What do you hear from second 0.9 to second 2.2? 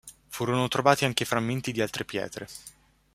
anche frammenti di altre